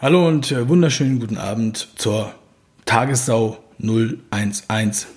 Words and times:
Hallo 0.00 0.28
und 0.28 0.52
äh, 0.52 0.68
wunderschönen 0.68 1.18
guten 1.18 1.38
Abend 1.38 1.88
zur 1.96 2.32
Tagessau 2.84 3.58
011. 3.80 5.08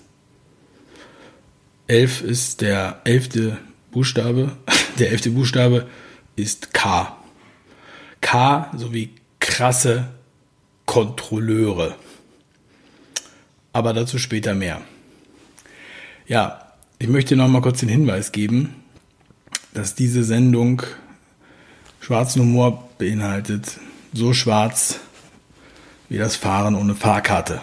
11 1.86 2.22
ist 2.24 2.62
der 2.62 3.00
elfte 3.04 3.60
Buchstabe. 3.92 4.54
Der 4.98 5.12
elfte 5.12 5.30
Buchstabe 5.30 5.88
ist 6.36 6.74
K. 6.74 7.16
K 8.22 8.72
sowie 8.76 9.12
krasse 9.40 10.08
Kontrolleure. 10.88 11.96
Aber 13.74 13.94
dazu 13.94 14.18
später 14.18 14.56
mehr. 14.56 14.82
Ja, 16.26 16.74
ich 16.98 17.08
möchte 17.08 17.36
noch 17.36 17.50
mal 17.50 17.62
kurz 17.62 17.82
den 17.82 17.90
Hinweis 17.90 18.32
geben, 18.32 18.74
dass 19.76 19.94
diese 19.94 20.24
Sendung 20.24 20.82
schwarzen 22.00 22.42
Humor 22.42 22.90
beinhaltet 22.98 23.78
so 24.14 24.34
schwarz 24.34 25.00
wie 26.10 26.18
das 26.18 26.36
Fahren 26.36 26.76
ohne 26.76 26.96
Fahrkarte. 26.96 27.62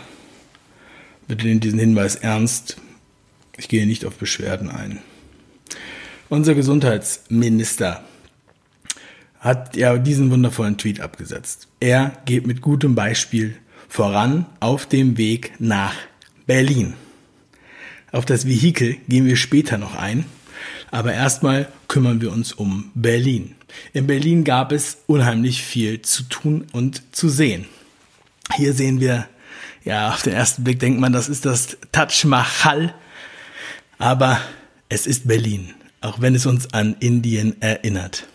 Bitte 1.27 1.47
nehmt 1.47 1.65
diesen 1.65 1.79
Hinweis 1.79 2.17
ernst. 2.17 2.79
Ich 3.57 3.69
gehe 3.69 3.87
nicht 3.87 4.07
auf 4.07 4.17
Beschwerden 4.17 4.71
ein. 4.71 5.01
Unser 6.31 6.55
Gesundheitsminister 6.55 8.03
hat 9.41 9.77
ja 9.77 9.99
diesen 9.99 10.31
wundervollen 10.31 10.79
Tweet 10.79 11.01
abgesetzt. 11.01 11.69
Er 11.81 12.13
geht 12.25 12.47
mit 12.47 12.61
gutem 12.61 12.95
Beispiel 12.95 13.57
voran 13.89 14.47
auf 14.61 14.87
dem 14.87 15.17
Weg 15.17 15.53
nach 15.59 15.95
Berlin. 16.47 16.95
Auf 18.11 18.25
das 18.25 18.47
Vehikel 18.47 18.97
gehen 19.09 19.27
wir 19.27 19.37
später 19.37 19.77
noch 19.77 19.95
ein, 19.95 20.25
aber 20.91 21.13
erstmal 21.13 21.69
kümmern 21.89 22.21
wir 22.21 22.33
uns 22.33 22.53
um 22.53 22.91
Berlin. 22.95 23.55
In 23.93 24.07
Berlin 24.07 24.45
gab 24.45 24.73
es 24.73 24.99
unheimlich 25.07 25.63
viel 25.63 26.03
zu 26.03 26.23
tun 26.25 26.67
und 26.73 27.03
zu 27.15 27.29
sehen. 27.29 27.67
Hier 28.57 28.73
sehen 28.73 29.01
wir, 29.01 29.29
ja, 29.85 30.11
auf 30.11 30.23
den 30.23 30.33
ersten 30.33 30.65
Blick 30.65 30.81
denkt 30.81 31.01
man, 31.01 31.13
das 31.13 31.29
ist 31.29 31.45
das 31.45 31.77
Taj 31.93 32.27
Mahal, 32.27 32.95
aber 33.99 34.41
es 34.89 35.07
ist 35.07 35.29
Berlin, 35.29 35.75
auch 36.01 36.21
wenn 36.21 36.35
es 36.35 36.47
uns 36.47 36.73
an 36.73 36.97
Indien 37.01 37.61
erinnert. 37.61 38.27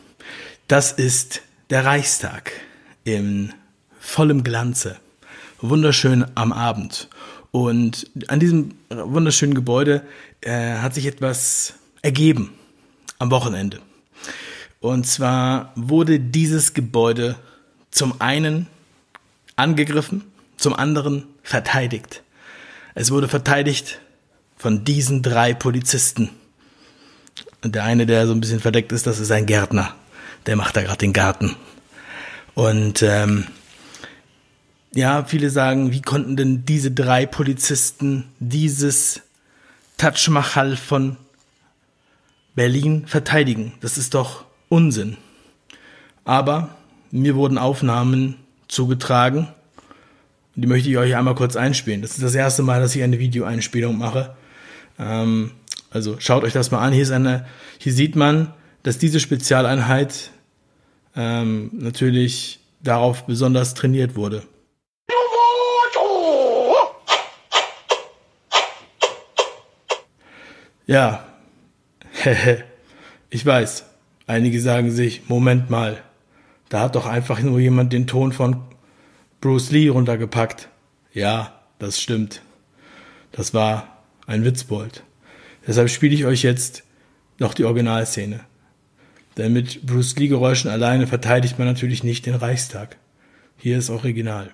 Das 0.68 0.92
ist 0.92 1.42
der 1.70 1.86
Reichstag 1.86 2.52
in 3.04 3.54
vollem 4.00 4.44
Glanze, 4.44 4.98
wunderschön 5.62 6.26
am 6.36 6.52
Abend. 6.54 7.10
Und 7.52 8.10
an 8.28 8.40
diesem 8.40 8.74
wunderschönen 8.90 9.54
Gebäude 9.54 10.04
äh, 10.42 10.78
hat 10.78 10.96
sich 10.96 11.06
etwas 11.06 11.76
ergeben 12.04 12.54
am 13.18 13.32
Wochenende. 13.32 13.80
Und 14.80 15.08
zwar 15.08 15.72
wurde 15.76 16.20
dieses 16.20 16.74
Gebäude 16.76 17.36
zum 17.90 18.22
einen 18.22 18.68
angegriffen, 19.56 20.24
zum 20.58 20.74
anderen 20.74 21.26
verteidigt. 21.42 22.22
Es 22.94 23.10
wurde 23.10 23.28
verteidigt 23.28 24.00
von 24.58 24.84
diesen 24.84 25.24
drei 25.24 25.54
Polizisten. 25.54 26.30
Und 27.64 27.76
der 27.76 27.86
eine, 27.86 28.06
der 28.06 28.28
so 28.28 28.34
ein 28.34 28.42
bisschen 28.42 28.60
verdeckt 28.60 28.92
ist, 28.92 29.08
das 29.08 29.20
ist 29.20 29.32
ein 29.32 29.46
Gärtner. 29.46 29.96
Der 30.46 30.56
macht 30.56 30.76
da 30.76 30.84
gerade 30.84 30.98
den 30.98 31.14
Garten. 31.14 31.56
Und 32.54 33.02
ähm, 33.02 33.48
ja, 34.94 35.24
viele 35.24 35.50
sagen, 35.50 35.92
wie 35.92 36.02
konnten 36.02 36.36
denn 36.36 36.66
diese 36.66 36.92
drei 36.92 37.26
Polizisten 37.26 38.26
dieses 38.40 39.22
Taj 39.98 40.30
Mahal 40.30 40.76
von 40.76 41.18
Berlin 42.56 43.08
verteidigen? 43.08 43.74
Das 43.82 43.98
ist 43.98 44.14
doch 44.14 44.46
Unsinn. 44.70 45.18
Aber 46.26 46.70
mir 47.12 47.36
wurden 47.36 47.58
Aufnahmen 47.58 48.36
zugetragen. 48.68 49.48
Die 50.56 50.68
möchte 50.68 50.90
ich 50.90 50.98
euch 50.98 51.16
einmal 51.16 51.36
kurz 51.36 51.56
einspielen. 51.56 52.02
Das 52.02 52.12
ist 52.12 52.24
das 52.24 52.36
erste 52.36 52.64
Mal, 52.64 52.80
dass 52.80 52.96
ich 52.96 53.04
eine 53.04 53.20
Videoeinspielung 53.20 53.98
mache. 53.98 54.36
Ähm, 55.00 55.52
also 55.90 56.16
schaut 56.20 56.44
euch 56.44 56.54
das 56.54 56.72
mal 56.72 56.80
an. 56.80 56.94
Hier 56.94 57.04
ist 57.04 57.12
eine, 57.12 57.46
hier 57.78 57.94
sieht 57.94 58.16
man, 58.16 58.54
dass 58.84 58.98
diese 58.98 59.20
Spezialeinheit 59.20 60.32
ähm, 61.16 61.70
natürlich 61.74 62.60
darauf 62.82 63.26
besonders 63.26 63.74
trainiert 63.74 64.16
wurde. 64.16 64.44
Ja, 70.86 71.26
ich 73.30 73.46
weiß. 73.46 73.86
Einige 74.28 74.62
sagen 74.62 74.92
sich, 74.92 75.24
Moment 75.28 75.70
mal, 75.70 76.02
da 76.70 76.80
hat 76.80 76.96
doch 76.96 77.06
einfach 77.06 77.40
nur 77.42 77.60
jemand 77.60 77.94
den 77.94 78.08
Ton 78.08 78.32
von 78.32 78.62
Bruce 79.42 79.72
Lee 79.72 79.90
runtergepackt. 79.90 80.70
Ja, 81.14 81.60
das 81.80 82.00
stimmt. 82.02 82.42
Das 83.32 83.54
war 83.54 84.04
ein 84.26 84.46
Witzbold. 84.46 85.04
Deshalb 85.68 85.90
spiele 85.90 86.16
ich 86.16 86.26
euch 86.26 86.44
jetzt 86.44 86.84
noch 87.40 87.54
die 87.54 87.66
Originalszene. 87.66 88.40
Denn 89.38 89.54
mit 89.54 89.86
Bruce 89.86 90.16
Lee 90.18 90.28
Geräuschen 90.28 90.70
alleine 90.70 91.08
verteidigt 91.08 91.58
man 91.58 91.68
natürlich 91.68 92.04
nicht 92.04 92.26
den 92.26 92.36
Reichstag. 92.36 92.98
Hier 93.58 93.78
ist 93.78 93.90
Original. 93.90 94.52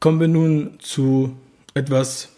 Kommen 0.00 0.20
wir 0.20 0.28
nun 0.28 0.78
zu 0.78 1.36
etwas 1.74 2.28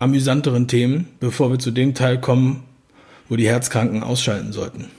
amüsanteren 0.00 0.66
Themen, 0.66 1.08
bevor 1.20 1.52
wir 1.52 1.60
zu 1.60 1.70
dem 1.70 1.94
Teil 1.94 2.20
kommen, 2.20 2.64
wo 3.28 3.36
die 3.36 3.46
Herzkranken 3.46 4.02
ausschalten 4.02 4.52
sollten. 4.52 4.90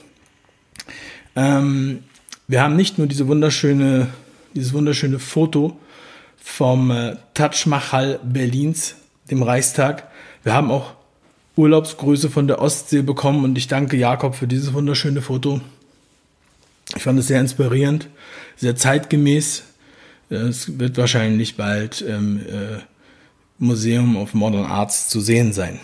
Ähm, 1.36 2.02
wir 2.48 2.62
haben 2.62 2.76
nicht 2.76 2.96
nur 2.96 3.06
diese 3.06 3.28
wunderschöne, 3.28 4.08
dieses 4.54 4.72
wunderschöne 4.72 5.18
Foto 5.18 5.78
vom 6.42 6.90
äh, 6.90 7.16
Taj 7.34 7.66
Mahal 7.66 8.20
Berlins, 8.22 8.96
dem 9.30 9.42
Reichstag. 9.42 10.08
Wir 10.44 10.54
haben 10.54 10.70
auch 10.70 10.94
Urlaubsgrüße 11.56 12.30
von 12.30 12.46
der 12.46 12.62
Ostsee 12.62 13.02
bekommen 13.02 13.44
und 13.44 13.58
ich 13.58 13.68
danke 13.68 13.98
Jakob 13.98 14.34
für 14.34 14.46
dieses 14.46 14.72
wunderschöne 14.72 15.20
Foto. 15.20 15.60
Ich 16.96 17.02
fand 17.02 17.18
es 17.18 17.26
sehr 17.26 17.40
inspirierend, 17.40 18.08
sehr 18.56 18.76
zeitgemäß 18.76 19.64
es 20.30 20.78
wird 20.78 20.96
wahrscheinlich 20.96 21.56
bald 21.56 22.00
im 22.00 22.38
äh, 22.38 22.78
Museum 23.58 24.16
of 24.16 24.34
Modern 24.34 24.64
Arts 24.64 25.08
zu 25.08 25.20
sehen 25.20 25.52
sein. 25.52 25.80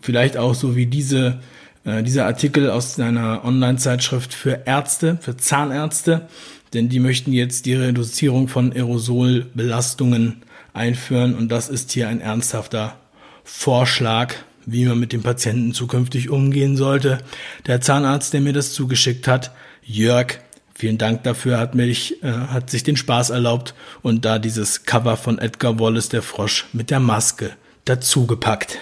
Vielleicht 0.00 0.36
auch 0.36 0.54
so 0.54 0.76
wie 0.76 0.86
diese, 0.86 1.40
äh, 1.84 2.02
dieser 2.02 2.26
Artikel 2.26 2.70
aus 2.70 2.98
einer 2.98 3.44
Online-Zeitschrift 3.44 4.32
für 4.32 4.62
Ärzte, 4.66 5.18
für 5.20 5.36
Zahnärzte, 5.36 6.28
denn 6.72 6.88
die 6.88 7.00
möchten 7.00 7.32
jetzt 7.32 7.66
die 7.66 7.74
Reduzierung 7.74 8.48
von 8.48 8.72
Aerosolbelastungen 8.72 10.42
einführen 10.72 11.34
und 11.34 11.48
das 11.48 11.68
ist 11.68 11.90
hier 11.92 12.08
ein 12.08 12.20
ernsthafter 12.20 12.96
Vorschlag, 13.42 14.34
wie 14.66 14.84
man 14.84 15.00
mit 15.00 15.12
dem 15.12 15.22
Patienten 15.22 15.74
zukünftig 15.74 16.30
umgehen 16.30 16.76
sollte. 16.76 17.18
Der 17.66 17.80
Zahnarzt, 17.80 18.32
der 18.32 18.40
mir 18.40 18.52
das 18.52 18.72
zugeschickt 18.72 19.26
hat, 19.26 19.50
Jörg 19.82 20.38
Vielen 20.80 20.96
Dank 20.96 21.24
dafür, 21.24 21.58
hat 21.58 21.74
mich, 21.74 22.22
äh, 22.22 22.32
hat 22.32 22.70
sich 22.70 22.82
den 22.82 22.96
Spaß 22.96 23.28
erlaubt 23.28 23.74
und 24.00 24.24
da 24.24 24.38
dieses 24.38 24.84
Cover 24.84 25.18
von 25.18 25.38
Edgar 25.38 25.78
Wallace 25.78 26.08
der 26.08 26.22
Frosch 26.22 26.64
mit 26.72 26.88
der 26.88 27.00
Maske 27.00 27.50
dazugepackt. 27.84 28.78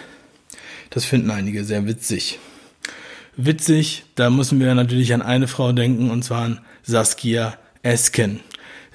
Das 0.90 1.04
finden 1.04 1.32
einige 1.32 1.64
sehr 1.64 1.88
witzig. 1.88 2.38
Witzig, 3.36 4.04
da 4.14 4.30
müssen 4.30 4.60
wir 4.60 4.72
natürlich 4.76 5.12
an 5.12 5.22
eine 5.22 5.48
Frau 5.48 5.72
denken 5.72 6.12
und 6.12 6.22
zwar 6.22 6.44
an 6.44 6.60
Saskia 6.84 7.58
Esken. 7.82 8.38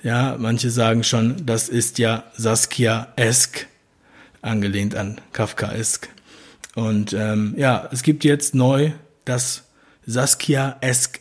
Ja, 0.01 0.37
manche 0.39 0.71
sagen 0.71 1.03
schon, 1.03 1.45
das 1.45 1.67
ist 1.67 1.99
ja 1.99 2.23
Saskia 2.37 3.11
Esk, 3.17 3.67
angelehnt 4.41 4.95
an 4.95 5.19
Kafka 5.33 5.73
Esk. 5.73 6.07
Und 6.73 7.11
ähm, 7.11 7.53
ja, 7.57 7.85
es 7.91 8.01
gibt 8.01 8.23
jetzt 8.23 8.55
neu 8.55 8.93
das 9.25 9.63
Saskia 10.05 10.77
Esk 10.79 11.19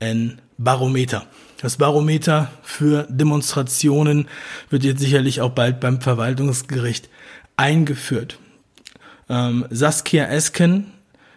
N 0.00 0.40
Barometer. 0.58 1.26
Das 1.60 1.76
Barometer 1.76 2.52
für 2.62 3.06
Demonstrationen 3.08 4.28
wird 4.70 4.84
jetzt 4.84 5.00
sicherlich 5.00 5.40
auch 5.40 5.50
bald 5.50 5.80
beim 5.80 6.00
Verwaltungsgericht 6.00 7.08
eingeführt. 7.56 8.38
Ähm, 9.28 9.66
Saskia 9.70 10.26
Esken, 10.26 10.92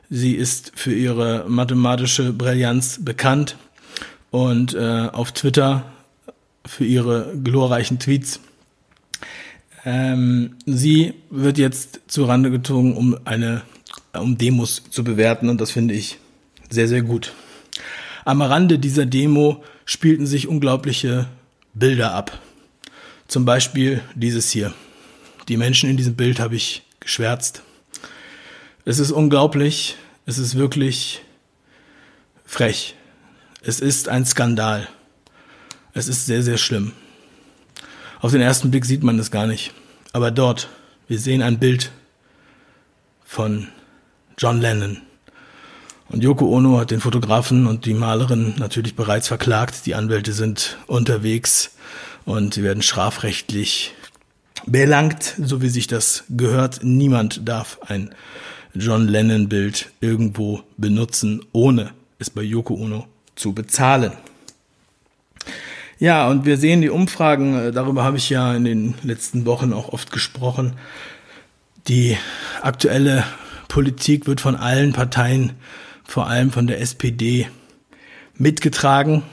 sie 0.10 0.34
ist 0.34 0.72
für 0.76 0.94
ihre 0.94 1.46
mathematische 1.48 2.34
Brillanz 2.34 3.00
bekannt 3.04 3.58
und 4.30 4.74
äh, 4.74 5.10
auf 5.12 5.32
Twitter 5.32 5.86
für 6.66 6.86
ihre 6.86 7.34
glorreichen 7.44 8.00
Tweets. 8.00 8.40
Ähm, 9.84 10.56
sie 10.66 11.16
wird 11.30 11.58
jetzt 11.58 12.02
zu 12.08 12.26
Rande 12.26 12.52
gezogen, 12.52 12.96
um 12.96 13.18
eine, 13.26 13.64
um 14.14 14.38
Demos 14.38 14.84
zu 14.90 15.04
bewerten 15.04 15.50
und 15.50 15.60
das 15.60 15.72
finde 15.72 15.96
ich 15.96 16.20
sehr, 16.70 16.88
sehr 16.88 17.02
gut. 17.02 17.34
Am 18.24 18.42
Rande 18.42 18.80
dieser 18.80 19.06
Demo 19.06 19.64
spielten 19.86 20.28
sich 20.28 20.48
unglaubliche 20.48 21.28
Bilder 21.74 22.14
ab. 22.14 22.40
Zum 23.28 23.46
Beispiel 23.46 24.02
dieses 24.16 24.52
hier. 24.52 24.74
Die 25.48 25.58
Menschen 25.58 25.90
in 25.90 25.98
diesem 25.98 26.16
Bild 26.16 26.40
habe 26.40 26.56
ich 26.56 26.84
geschwärzt. 27.00 27.64
Es 28.86 29.00
ist 29.00 29.12
unglaublich. 29.12 29.96
Es 30.26 30.38
ist 30.38 30.56
wirklich 30.56 31.22
frech. 32.46 32.96
Es 33.64 33.80
ist 33.80 34.10
ein 34.10 34.26
Skandal. 34.26 34.88
Es 35.94 36.08
ist 36.08 36.26
sehr, 36.26 36.44
sehr 36.44 36.58
schlimm. 36.58 36.94
Auf 38.20 38.32
den 38.32 38.42
ersten 38.42 38.70
Blick 38.70 38.86
sieht 38.86 39.04
man 39.04 39.18
das 39.18 39.32
gar 39.32 39.48
nicht. 39.48 39.74
Aber 40.14 40.30
dort, 40.30 40.70
wir 41.08 41.20
sehen 41.20 41.42
ein 41.42 41.60
Bild 41.60 41.92
von 43.26 43.68
John 44.38 44.62
Lennon. 44.62 45.02
Und 46.12 46.24
Yoko 46.24 46.46
Ono 46.50 46.78
hat 46.78 46.92
den 46.92 47.00
Fotografen 47.00 47.68
und 47.68 47.86
die 47.86 47.94
Malerin 47.94 48.56
natürlich 48.58 48.96
bereits 48.96 49.30
verklagt. 49.30 49.86
Die 49.86 49.96
Anwälte 49.96 50.34
sind 50.34 50.78
unterwegs 50.88 51.72
und 52.26 52.54
sie 52.54 52.64
werden 52.64 52.84
strafrechtlich 52.84 53.94
belangt, 54.66 55.36
so 55.42 55.62
wie 55.62 55.70
sich 55.70 55.88
das 55.88 56.26
gehört. 56.30 56.84
Niemand 56.84 57.48
darf 57.48 57.80
ein 57.88 58.14
John 58.74 59.08
Lennon 59.08 59.48
Bild 59.48 59.90
irgendwo 60.02 60.64
benutzen, 60.76 61.46
ohne 61.54 61.92
es 62.20 62.30
bei 62.30 62.42
Yoko 62.42 62.74
Ono 62.74 63.08
zu 63.36 63.54
bezahlen. 63.54 64.12
Ja, 65.98 66.28
und 66.28 66.44
wir 66.46 66.58
sehen 66.58 66.82
die 66.82 66.90
Umfragen, 66.90 67.72
darüber 67.74 68.04
habe 68.04 68.18
ich 68.18 68.30
ja 68.30 68.54
in 68.54 68.66
den 68.66 68.96
letzten 69.02 69.46
Wochen 69.46 69.72
auch 69.72 69.94
oft 69.94 70.12
gesprochen. 70.12 70.74
Die 71.88 72.18
aktuelle 72.62 73.24
Politik 73.70 74.28
wird 74.28 74.42
von 74.42 74.58
allen 74.58 74.92
Parteien, 74.92 75.54
vor 76.12 76.28
allem 76.28 76.52
von 76.52 76.68
der 76.68 76.80
SPD, 76.82 77.48
mitgetragen 78.36 79.24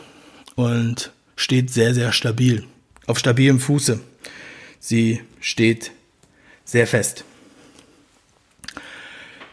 und 0.55 1.11
steht 1.35 1.71
sehr, 1.71 1.93
sehr 1.93 2.13
stabil, 2.13 2.63
auf 3.09 3.19
stabilem 3.19 3.59
Fuße. 3.59 3.99
Sie 4.79 5.21
steht 5.41 5.91
sehr 6.65 6.87
fest. 6.87 7.25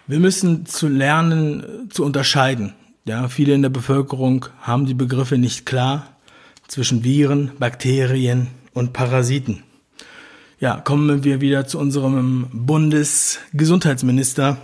Wir 0.05 0.19
müssen 0.19 0.67
zu 0.67 0.87
lernen, 0.87 1.63
äh, 1.63 1.89
zu 1.89 2.05
unterscheiden. 2.05 2.75
Ja, 3.05 3.27
viele 3.27 3.55
in 3.55 3.63
der 3.63 3.69
Bevölkerung 3.69 4.45
haben 4.61 4.85
die 4.85 4.93
Begriffe 4.93 5.39
nicht 5.39 5.65
klar 5.65 6.15
zwischen 6.67 7.03
Viren, 7.03 7.53
Bakterien 7.57 8.49
und 8.73 8.93
Parasiten. 8.93 9.63
Ja, 10.59 10.79
kommen 10.79 11.23
wir 11.23 11.41
wieder 11.41 11.65
zu 11.65 11.79
unserem 11.79 12.49
Bundesgesundheitsminister 12.51 14.59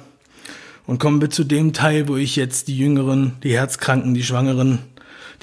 und 0.88 1.00
kommen 1.00 1.22
wir 1.22 1.30
zu 1.30 1.44
dem 1.44 1.74
Teil, 1.74 2.08
wo 2.08 2.18
ich 2.18 2.36
jetzt 2.36 2.68
die 2.68 2.78
Jüngeren, 2.78 3.34
die 3.44 3.54
Herzkranken, 3.54 4.14
die 4.14 4.24
Schwangeren, 4.24 4.80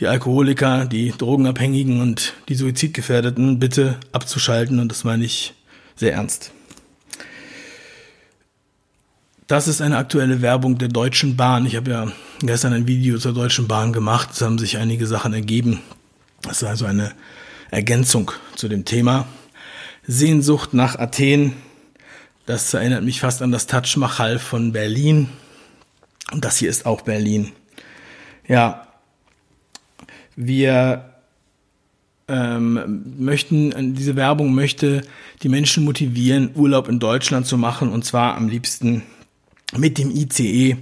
die 0.00 0.06
Alkoholiker, 0.06 0.86
die 0.86 1.12
Drogenabhängigen 1.16 2.00
und 2.00 2.34
die 2.48 2.54
Suizidgefährdeten 2.54 3.58
bitte 3.58 3.96
abzuschalten 4.12 4.78
und 4.80 4.90
das 4.90 5.04
meine 5.04 5.24
ich 5.24 5.54
sehr 5.96 6.12
ernst. 6.12 6.52
Das 9.48 9.66
ist 9.66 9.80
eine 9.80 9.96
aktuelle 9.96 10.42
Werbung 10.42 10.76
der 10.76 10.88
Deutschen 10.88 11.36
Bahn. 11.36 11.64
Ich 11.64 11.74
habe 11.74 11.90
ja 11.90 12.12
gestern 12.40 12.74
ein 12.74 12.86
Video 12.86 13.18
zur 13.18 13.32
Deutschen 13.32 13.66
Bahn 13.66 13.94
gemacht. 13.94 14.28
Es 14.32 14.42
haben 14.42 14.58
sich 14.58 14.76
einige 14.76 15.06
Sachen 15.06 15.32
ergeben. 15.32 15.80
Das 16.42 16.60
ist 16.62 16.68
also 16.68 16.84
eine 16.84 17.12
Ergänzung 17.70 18.30
zu 18.56 18.68
dem 18.68 18.84
Thema. 18.84 19.26
Sehnsucht 20.06 20.74
nach 20.74 20.98
Athen. 20.98 21.54
Das 22.48 22.72
erinnert 22.72 23.04
mich 23.04 23.20
fast 23.20 23.42
an 23.42 23.52
das 23.52 23.66
Taj 23.66 23.98
Mahal 23.98 24.38
von 24.38 24.72
Berlin. 24.72 25.28
Und 26.32 26.46
das 26.46 26.56
hier 26.56 26.70
ist 26.70 26.86
auch 26.86 27.02
Berlin. 27.02 27.52
Ja, 28.46 28.88
wir 30.34 31.12
ähm, 32.26 33.04
möchten, 33.18 33.94
diese 33.94 34.16
Werbung 34.16 34.54
möchte 34.54 35.02
die 35.42 35.50
Menschen 35.50 35.84
motivieren, 35.84 36.52
Urlaub 36.54 36.88
in 36.88 36.98
Deutschland 36.98 37.46
zu 37.46 37.58
machen 37.58 37.90
und 37.90 38.06
zwar 38.06 38.34
am 38.38 38.48
liebsten 38.48 39.02
mit 39.76 39.98
dem 39.98 40.10
ICE. 40.10 40.78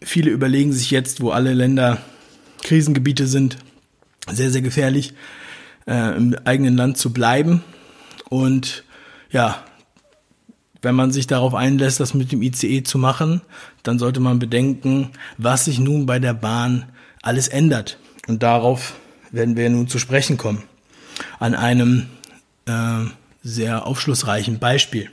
Viele 0.00 0.30
überlegen 0.30 0.72
sich 0.72 0.92
jetzt, 0.92 1.20
wo 1.20 1.30
alle 1.30 1.52
Länder 1.52 1.98
Krisengebiete 2.62 3.26
sind, 3.26 3.56
sehr, 4.30 4.52
sehr 4.52 4.62
gefährlich, 4.62 5.14
äh, 5.88 6.16
im 6.16 6.36
eigenen 6.44 6.76
Land 6.76 6.96
zu 6.96 7.12
bleiben. 7.12 7.64
Und 8.28 8.84
ja, 9.32 9.64
wenn 10.82 10.94
man 10.94 11.12
sich 11.12 11.26
darauf 11.26 11.54
einlässt, 11.54 12.00
das 12.00 12.14
mit 12.14 12.32
dem 12.32 12.42
ICE 12.42 12.82
zu 12.82 12.98
machen, 12.98 13.42
dann 13.82 13.98
sollte 13.98 14.20
man 14.20 14.38
bedenken, 14.38 15.10
was 15.36 15.66
sich 15.66 15.78
nun 15.78 16.06
bei 16.06 16.18
der 16.18 16.34
Bahn 16.34 16.86
alles 17.22 17.48
ändert. 17.48 17.98
Und 18.28 18.42
darauf 18.42 18.94
werden 19.30 19.56
wir 19.56 19.68
nun 19.70 19.88
zu 19.88 19.98
sprechen 19.98 20.36
kommen. 20.36 20.62
An 21.38 21.54
einem 21.54 22.06
äh, 22.66 23.04
sehr 23.42 23.86
aufschlussreichen 23.86 24.58
Beispiel. 24.58 25.10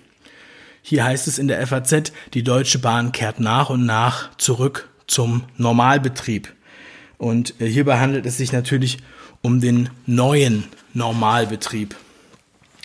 Hier 0.81 1.03
heißt 1.03 1.27
es 1.27 1.37
in 1.37 1.47
der 1.47 1.65
FAZ, 1.67 2.13
die 2.33 2.43
Deutsche 2.43 2.79
Bahn 2.79 3.11
kehrt 3.11 3.39
nach 3.39 3.69
und 3.69 3.85
nach 3.85 4.35
zurück 4.37 4.89
zum 5.05 5.43
Normalbetrieb. 5.57 6.53
Und 7.17 7.59
äh, 7.59 7.67
hierbei 7.67 7.99
handelt 7.99 8.25
es 8.25 8.37
sich 8.37 8.53
natürlich 8.53 8.99
um 9.41 9.59
den 9.59 9.89
neuen 10.05 10.63
Normalbetrieb. 10.93 11.95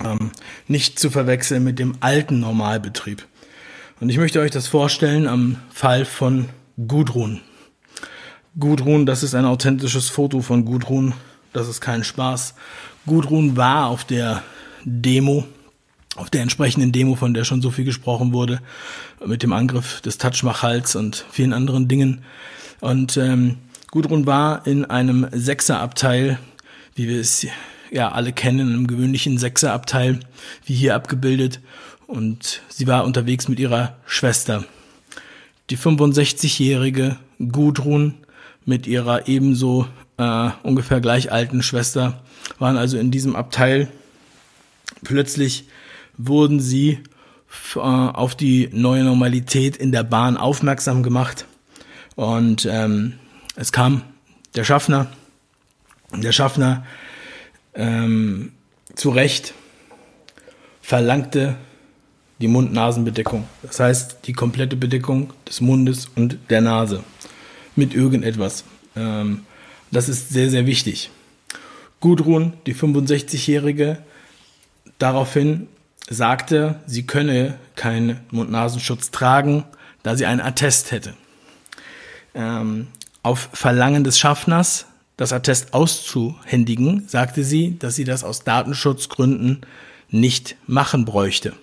Ähm, 0.04 0.30
nicht 0.68 0.98
zu 0.98 1.10
verwechseln 1.10 1.64
mit 1.64 1.78
dem 1.78 1.94
alten 2.00 2.40
Normalbetrieb. 2.40 3.26
Und 4.00 4.08
ich 4.08 4.18
möchte 4.18 4.40
euch 4.40 4.50
das 4.50 4.66
vorstellen 4.66 5.26
am 5.26 5.56
Fall 5.72 6.04
von 6.04 6.48
Gudrun. 6.86 7.40
Gudrun, 8.58 9.06
das 9.06 9.22
ist 9.22 9.34
ein 9.34 9.44
authentisches 9.44 10.08
Foto 10.08 10.42
von 10.42 10.64
Gudrun. 10.64 11.14
Das 11.52 11.68
ist 11.68 11.80
kein 11.80 12.04
Spaß. 12.04 12.54
Gudrun 13.06 13.56
war 13.56 13.86
auf 13.86 14.04
der 14.04 14.42
Demo 14.84 15.44
auf 16.16 16.30
der 16.30 16.42
entsprechenden 16.42 16.92
Demo, 16.92 17.14
von 17.14 17.34
der 17.34 17.44
schon 17.44 17.62
so 17.62 17.70
viel 17.70 17.84
gesprochen 17.84 18.32
wurde, 18.32 18.60
mit 19.24 19.42
dem 19.42 19.52
Angriff 19.52 20.00
des 20.02 20.18
Taj 20.18 20.42
und 20.94 21.24
vielen 21.30 21.52
anderen 21.52 21.88
Dingen. 21.88 22.22
Und 22.80 23.16
ähm, 23.16 23.56
Gudrun 23.90 24.26
war 24.26 24.66
in 24.66 24.84
einem 24.84 25.26
Sechserabteil, 25.32 26.38
wie 26.94 27.08
wir 27.08 27.20
es 27.20 27.46
ja 27.92 28.10
alle 28.10 28.32
kennen, 28.32 28.72
einem 28.72 28.86
gewöhnlichen 28.86 29.38
Sechserabteil, 29.38 30.20
wie 30.64 30.74
hier 30.74 30.94
abgebildet. 30.94 31.60
Und 32.06 32.62
sie 32.68 32.86
war 32.86 33.04
unterwegs 33.04 33.48
mit 33.48 33.60
ihrer 33.60 33.96
Schwester. 34.06 34.64
Die 35.70 35.78
65-jährige 35.78 37.18
Gudrun 37.38 38.14
mit 38.64 38.86
ihrer 38.86 39.28
ebenso 39.28 39.86
äh, 40.16 40.50
ungefähr 40.62 41.00
gleich 41.00 41.30
alten 41.30 41.62
Schwester 41.62 42.22
waren 42.58 42.76
also 42.76 42.98
in 42.98 43.10
diesem 43.10 43.36
Abteil. 43.36 43.88
Plötzlich 45.04 45.64
wurden 46.16 46.60
sie 46.60 46.98
äh, 47.74 47.78
auf 47.78 48.34
die 48.34 48.68
neue 48.72 49.04
Normalität 49.04 49.76
in 49.76 49.92
der 49.92 50.04
Bahn 50.04 50.36
aufmerksam 50.36 51.02
gemacht. 51.02 51.46
Und 52.14 52.66
ähm, 52.70 53.14
es 53.56 53.72
kam 53.72 54.02
der 54.54 54.64
Schaffner, 54.64 55.08
der 56.14 56.32
Schaffner 56.32 56.84
ähm, 57.74 58.52
zu 58.94 59.10
Recht 59.10 59.54
verlangte 60.80 61.56
die 62.40 62.48
Mund-Nasen-Bedeckung. 62.48 63.46
Das 63.62 63.78
heißt, 63.80 64.18
die 64.24 64.32
komplette 64.32 64.76
Bedeckung 64.76 65.32
des 65.48 65.60
Mundes 65.60 66.08
und 66.16 66.38
der 66.50 66.60
Nase 66.60 67.04
mit 67.76 67.94
irgendetwas. 67.94 68.64
Ähm, 68.96 69.44
das 69.90 70.08
ist 70.08 70.30
sehr, 70.30 70.50
sehr 70.50 70.66
wichtig. 70.66 71.10
Gudrun, 72.00 72.54
die 72.66 72.74
65-Jährige, 72.74 73.98
daraufhin 74.98 75.68
sagte, 76.10 76.80
sie 76.86 77.06
könne 77.06 77.58
keinen 77.76 78.20
Mund-Nasenschutz 78.30 79.12
tragen, 79.12 79.64
da 80.02 80.16
sie 80.16 80.26
einen 80.26 80.40
Attest 80.40 80.90
hätte. 80.90 81.14
Ähm, 82.34 82.88
auf 83.22 83.50
Verlangen 83.52 84.02
des 84.02 84.18
Schaffners, 84.18 84.86
das 85.22 85.32
Attest 85.32 85.72
auszuhändigen, 85.72 87.08
sagte 87.08 87.44
sie, 87.44 87.78
dass 87.78 87.94
sie 87.94 88.04
das 88.04 88.24
aus 88.24 88.44
Datenschutzgründen 88.44 89.60
nicht 90.10 90.56
machen 90.66 91.04
bräuchte. 91.04 91.54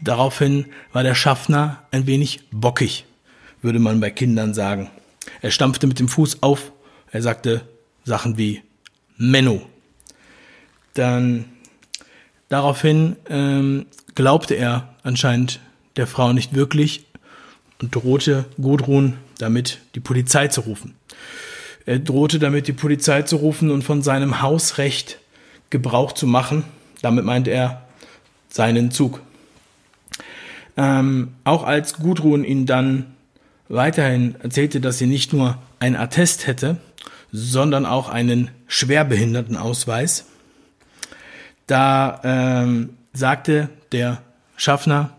Daraufhin 0.00 0.66
war 0.92 1.02
der 1.02 1.14
Schaffner 1.14 1.82
ein 1.90 2.06
wenig 2.06 2.40
bockig, 2.50 3.04
würde 3.62 3.78
man 3.78 4.00
bei 4.00 4.10
Kindern 4.10 4.54
sagen. 4.54 4.90
Er 5.40 5.50
stampfte 5.50 5.86
mit 5.86 5.98
dem 5.98 6.08
Fuß 6.08 6.42
auf, 6.42 6.72
er 7.10 7.22
sagte 7.22 7.62
Sachen 8.04 8.36
wie 8.38 8.62
Menno. 9.16 9.62
Dann 10.94 11.46
Daraufhin 12.54 13.16
ähm, 13.28 13.86
glaubte 14.14 14.54
er 14.54 14.94
anscheinend 15.02 15.60
der 15.96 16.06
Frau 16.06 16.32
nicht 16.32 16.54
wirklich 16.54 17.04
und 17.80 17.94
drohte 17.94 18.44
Gudrun 18.60 19.14
damit, 19.38 19.80
die 19.96 20.00
Polizei 20.00 20.46
zu 20.48 20.60
rufen. 20.60 20.94
Er 21.86 21.98
drohte 21.98 22.38
damit, 22.38 22.66
die 22.68 22.72
Polizei 22.72 23.22
zu 23.22 23.36
rufen 23.36 23.70
und 23.70 23.82
von 23.82 24.02
seinem 24.02 24.40
Hausrecht 24.40 25.18
Gebrauch 25.70 26.12
zu 26.12 26.26
machen. 26.26 26.64
Damit 27.02 27.24
meinte 27.24 27.50
er 27.50 27.86
seinen 28.48 28.90
Zug. 28.90 29.20
Ähm, 30.76 31.34
auch 31.44 31.64
als 31.64 31.94
Gudrun 31.94 32.44
ihn 32.44 32.66
dann 32.66 33.14
weiterhin 33.68 34.36
erzählte, 34.40 34.80
dass 34.80 34.98
sie 34.98 35.06
nicht 35.06 35.32
nur 35.32 35.58
ein 35.78 35.96
Attest 35.96 36.46
hätte, 36.46 36.78
sondern 37.32 37.84
auch 37.86 38.08
einen 38.08 38.50
Schwerbehindertenausweis, 38.68 40.26
Da 41.66 42.20
ähm, 42.22 42.90
sagte 43.12 43.70
der 43.90 44.22
Schaffner, 44.56 45.16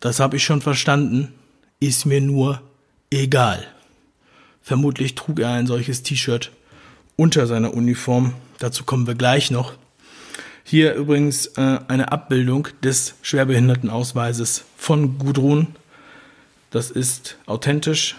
das 0.00 0.20
habe 0.20 0.36
ich 0.36 0.44
schon 0.44 0.60
verstanden, 0.60 1.32
ist 1.80 2.06
mir 2.06 2.20
nur 2.20 2.60
egal. 3.10 3.71
Vermutlich 4.62 5.14
trug 5.14 5.40
er 5.40 5.50
ein 5.50 5.66
solches 5.66 6.02
T-Shirt 6.02 6.52
unter 7.16 7.46
seiner 7.46 7.74
Uniform. 7.74 8.34
Dazu 8.58 8.84
kommen 8.84 9.06
wir 9.06 9.14
gleich 9.14 9.50
noch. 9.50 9.74
Hier 10.64 10.94
übrigens 10.94 11.46
äh, 11.56 11.80
eine 11.88 12.12
Abbildung 12.12 12.68
des 12.82 13.14
Schwerbehindertenausweises 13.22 14.64
von 14.76 15.18
Gudrun. 15.18 15.68
Das 16.70 16.90
ist 16.90 17.36
authentisch. 17.46 18.16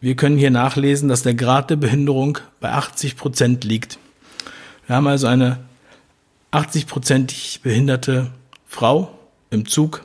Wir 0.00 0.16
können 0.16 0.38
hier 0.38 0.50
nachlesen, 0.50 1.08
dass 1.08 1.22
der 1.22 1.34
Grad 1.34 1.70
der 1.70 1.76
Behinderung 1.76 2.38
bei 2.60 2.70
80 2.70 3.16
Prozent 3.16 3.64
liegt. 3.64 3.98
Wir 4.86 4.96
haben 4.96 5.06
also 5.06 5.26
eine 5.26 5.58
80-prozentig 6.52 7.62
behinderte 7.62 8.30
Frau 8.66 9.18
im 9.50 9.66
Zug 9.66 10.04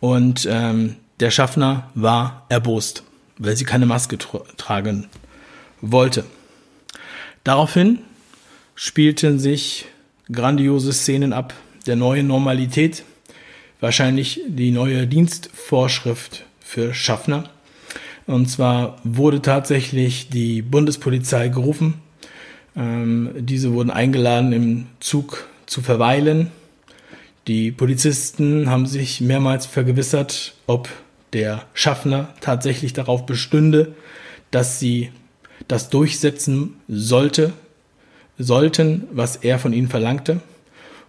und 0.00 0.46
ähm, 0.50 0.96
der 1.20 1.30
Schaffner 1.30 1.90
war 1.94 2.46
erbost, 2.48 3.04
weil 3.42 3.56
sie 3.56 3.64
keine 3.64 3.86
Maske 3.86 4.18
tra 4.18 4.42
tragen 4.56 5.08
wollte. 5.80 6.24
Daraufhin 7.44 7.98
spielten 8.74 9.38
sich 9.38 9.86
grandiose 10.30 10.92
Szenen 10.92 11.32
ab 11.32 11.52
der 11.86 11.96
neuen 11.96 12.28
Normalität, 12.28 13.02
wahrscheinlich 13.80 14.40
die 14.46 14.70
neue 14.70 15.06
Dienstvorschrift 15.06 16.44
für 16.60 16.94
Schaffner. 16.94 17.50
Und 18.26 18.48
zwar 18.48 18.98
wurde 19.02 19.42
tatsächlich 19.42 20.28
die 20.28 20.62
Bundespolizei 20.62 21.48
gerufen. 21.48 21.94
Ähm, 22.76 23.30
diese 23.36 23.72
wurden 23.72 23.90
eingeladen, 23.90 24.52
im 24.52 24.86
Zug 25.00 25.48
zu 25.66 25.82
verweilen. 25.82 26.52
Die 27.48 27.72
Polizisten 27.72 28.70
haben 28.70 28.86
sich 28.86 29.20
mehrmals 29.20 29.66
vergewissert, 29.66 30.54
ob 30.68 30.88
der 31.32 31.66
Schaffner 31.74 32.34
tatsächlich 32.40 32.92
darauf 32.92 33.26
bestünde, 33.26 33.94
dass 34.50 34.78
sie 34.78 35.10
das 35.68 35.90
durchsetzen 35.90 36.74
sollte, 36.88 37.52
sollten, 38.38 39.08
was 39.12 39.36
er 39.36 39.58
von 39.58 39.72
ihnen 39.72 39.88
verlangte. 39.88 40.40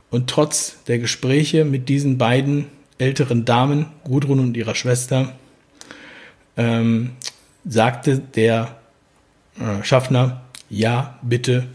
Und 0.09 0.29
trotz 0.29 0.83
der 0.87 0.99
Gespräche 0.99 1.65
mit 1.65 1.89
diesen 1.89 2.17
beiden 2.17 2.67
älteren 2.97 3.45
Damen, 3.45 3.87
Gudrun 4.03 4.39
und 4.39 4.55
ihrer 4.55 4.75
Schwester, 4.75 5.33
ähm, 6.55 7.11
sagte 7.65 8.19
der 8.19 8.77
äh, 9.59 9.83
Schaffner, 9.83 10.43
ja, 10.69 11.19
bitte 11.21 11.67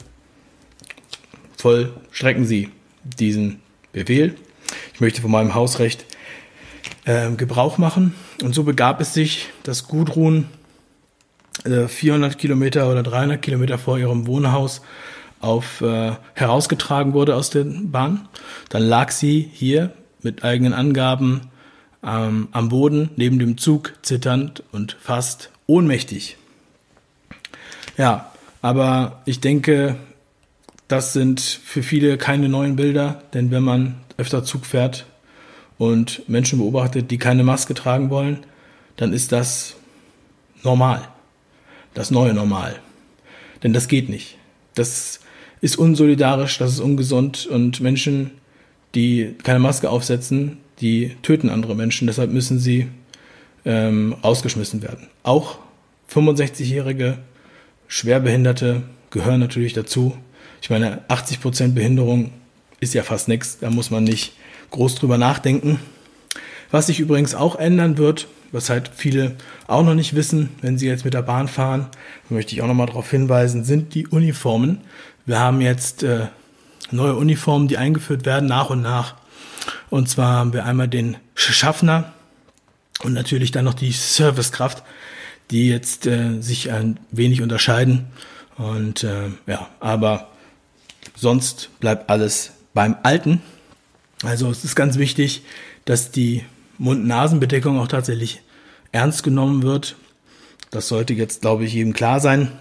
vollstrecken 1.56 2.46
Sie 2.46 2.68
diesen 3.02 3.60
Befehl. 3.92 4.36
Ich 4.94 5.00
möchte 5.00 5.20
von 5.20 5.30
meinem 5.30 5.54
Hausrecht 5.54 6.04
äh, 7.04 7.30
Gebrauch 7.32 7.78
machen. 7.78 8.14
Und 8.42 8.54
so 8.54 8.62
begab 8.62 9.00
es 9.00 9.14
sich, 9.14 9.48
dass 9.64 9.88
Gudrun 9.88 10.46
äh, 11.64 11.88
400 11.88 12.38
Kilometer 12.38 12.90
oder 12.90 13.02
300 13.02 13.42
Kilometer 13.42 13.78
vor 13.78 13.98
ihrem 13.98 14.26
Wohnhaus 14.26 14.80
auf 15.40 15.80
äh, 15.80 16.12
herausgetragen 16.34 17.14
wurde 17.14 17.36
aus 17.36 17.50
der 17.50 17.64
Bahn. 17.64 18.28
Dann 18.68 18.82
lag 18.82 19.10
sie 19.10 19.48
hier 19.52 19.92
mit 20.22 20.44
eigenen 20.44 20.72
Angaben 20.72 21.42
ähm, 22.04 22.48
am 22.52 22.68
Boden 22.68 23.10
neben 23.16 23.38
dem 23.38 23.58
Zug 23.58 23.94
zitternd 24.02 24.62
und 24.72 24.96
fast 25.00 25.50
ohnmächtig. 25.66 26.36
Ja, 27.96 28.32
aber 28.62 29.22
ich 29.24 29.40
denke, 29.40 29.96
das 30.86 31.12
sind 31.12 31.40
für 31.40 31.82
viele 31.82 32.18
keine 32.18 32.48
neuen 32.48 32.76
Bilder, 32.76 33.22
denn 33.34 33.50
wenn 33.50 33.62
man 33.62 33.96
öfter 34.16 34.44
Zug 34.44 34.64
fährt 34.64 35.06
und 35.78 36.28
Menschen 36.28 36.58
beobachtet, 36.58 37.10
die 37.10 37.18
keine 37.18 37.44
Maske 37.44 37.74
tragen 37.74 38.10
wollen, 38.10 38.38
dann 38.96 39.12
ist 39.12 39.32
das 39.32 39.76
normal. 40.62 41.08
Das 41.94 42.10
neue 42.10 42.34
Normal. 42.34 42.78
Denn 43.62 43.72
das 43.72 43.88
geht 43.88 44.08
nicht. 44.08 44.36
Das 44.74 45.20
ist 45.60 45.78
unsolidarisch, 45.78 46.58
das 46.58 46.72
ist 46.72 46.80
ungesund 46.80 47.46
und 47.46 47.80
Menschen, 47.80 48.32
die 48.94 49.34
keine 49.42 49.58
Maske 49.58 49.90
aufsetzen, 49.90 50.58
die 50.80 51.16
töten 51.22 51.50
andere 51.50 51.74
Menschen. 51.74 52.06
Deshalb 52.06 52.32
müssen 52.32 52.58
sie 52.58 52.88
ähm, 53.64 54.14
rausgeschmissen 54.22 54.82
werden. 54.82 55.08
Auch 55.22 55.58
65-jährige 56.12 57.18
Schwerbehinderte 57.88 58.82
gehören 59.10 59.40
natürlich 59.40 59.72
dazu. 59.72 60.16
Ich 60.62 60.70
meine, 60.70 61.02
80 61.08 61.40
Prozent 61.40 61.74
Behinderung 61.74 62.30
ist 62.80 62.94
ja 62.94 63.02
fast 63.02 63.28
nichts. 63.28 63.58
Da 63.58 63.70
muss 63.70 63.90
man 63.90 64.04
nicht 64.04 64.32
groß 64.70 64.96
drüber 64.96 65.18
nachdenken. 65.18 65.78
Was 66.70 66.86
sich 66.86 67.00
übrigens 67.00 67.34
auch 67.34 67.56
ändern 67.56 67.96
wird, 67.98 68.28
was 68.52 68.70
halt 68.70 68.90
viele 68.94 69.36
auch 69.66 69.82
noch 69.82 69.94
nicht 69.94 70.14
wissen, 70.14 70.50
wenn 70.60 70.78
sie 70.78 70.86
jetzt 70.86 71.04
mit 71.04 71.14
der 71.14 71.22
Bahn 71.22 71.48
fahren, 71.48 71.86
möchte 72.28 72.54
ich 72.54 72.62
auch 72.62 72.66
noch 72.66 72.74
mal 72.74 72.86
darauf 72.86 73.10
hinweisen, 73.10 73.64
sind 73.64 73.94
die 73.94 74.06
Uniformen. 74.06 74.80
Wir 75.26 75.38
haben 75.38 75.60
jetzt 75.60 76.02
äh, 76.02 76.26
neue 76.90 77.16
Uniformen, 77.16 77.68
die 77.68 77.78
eingeführt 77.78 78.24
werden 78.24 78.48
nach 78.48 78.70
und 78.70 78.82
nach. 78.82 79.16
Und 79.90 80.08
zwar 80.08 80.36
haben 80.36 80.52
wir 80.52 80.64
einmal 80.64 80.88
den 80.88 81.16
Schaffner 81.34 82.12
und 83.02 83.12
natürlich 83.12 83.50
dann 83.50 83.64
noch 83.64 83.74
die 83.74 83.92
Servicekraft, 83.92 84.82
die 85.50 85.68
jetzt 85.68 86.06
äh, 86.06 86.40
sich 86.40 86.70
ein 86.72 86.98
wenig 87.10 87.42
unterscheiden. 87.42 88.06
Und 88.56 89.04
äh, 89.04 89.30
ja, 89.46 89.68
aber 89.80 90.28
sonst 91.14 91.70
bleibt 91.80 92.10
alles 92.10 92.52
beim 92.74 92.96
Alten. 93.02 93.42
Also 94.22 94.50
es 94.50 94.64
ist 94.64 94.74
ganz 94.74 94.98
wichtig, 94.98 95.42
dass 95.84 96.10
die 96.10 96.44
Mund-Nasen-Bedeckung 96.78 97.78
auch 97.78 97.88
tatsächlich 97.88 98.42
ernst 98.92 99.22
genommen 99.22 99.62
wird. 99.62 99.96
Das 100.70 100.88
sollte 100.88 101.14
jetzt, 101.14 101.40
glaube 101.40 101.64
ich, 101.64 101.72
jedem 101.72 101.92
klar 101.92 102.20
sein. 102.20 102.52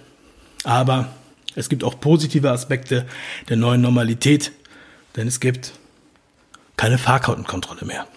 Aber 0.63 1.09
es 1.55 1.69
gibt 1.69 1.83
auch 1.83 1.99
positive 1.99 2.51
Aspekte 2.51 3.05
der 3.49 3.57
neuen 3.57 3.81
Normalität, 3.81 4.51
denn 5.15 5.27
es 5.27 5.39
gibt 5.39 5.73
keine 6.77 6.97
Fahrkartenkontrolle 6.97 7.85
mehr. 7.85 8.07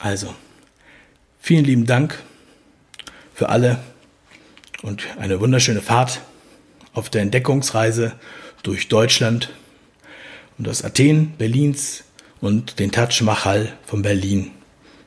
Also, 0.00 0.34
vielen 1.40 1.64
lieben 1.64 1.84
Dank 1.84 2.18
für 3.34 3.50
alle 3.50 3.78
und 4.82 5.04
eine 5.18 5.40
wunderschöne 5.40 5.82
Fahrt 5.82 6.22
auf 6.94 7.10
der 7.10 7.22
Entdeckungsreise 7.22 8.14
durch 8.62 8.88
Deutschland 8.88 9.50
und 10.60 10.66
das 10.66 10.84
Athen 10.84 11.32
Berlins 11.38 12.04
und 12.42 12.78
den 12.80 12.92
Taj 12.92 13.22
Mahal 13.22 13.72
von 13.86 14.02
Berlin 14.02 14.50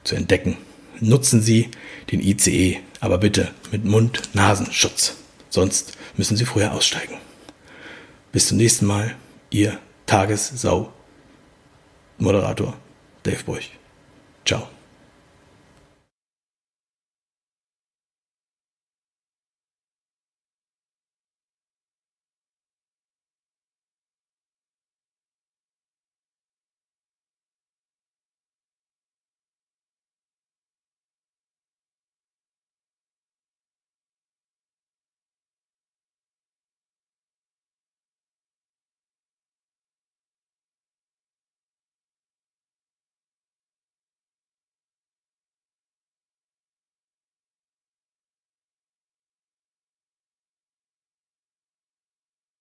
zu 0.03 0.15
entdecken. 0.15 0.57
Nutzen 0.99 1.43
Sie 1.43 1.69
den 2.11 2.21
ICE, 2.21 2.79
aber 2.99 3.19
bitte 3.19 3.51
mit 3.71 3.85
Mund-Nasenschutz. 3.85 5.17
Sonst 5.51 5.95
müssen 6.17 6.37
Sie 6.37 6.45
früher 6.45 6.73
aussteigen. 6.73 7.17
Bis 8.31 8.47
zum 8.47 8.57
nächsten 8.57 8.87
Mal, 8.87 9.15
Ihr 9.51 9.77
Tagessau-Moderator 10.07 12.75
Dave 13.21 13.43
Burch. 13.45 13.69
Ciao. 14.47 14.67